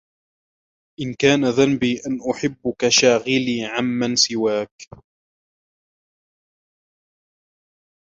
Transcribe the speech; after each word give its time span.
إن 1.01 1.13
كان 1.13 1.45
ذنبي 1.49 1.93
أنّ 2.07 2.33
حبّك 2.33 2.87
شاغلي 2.89 3.63
عمّن 3.65 4.15
سواك 4.15 5.03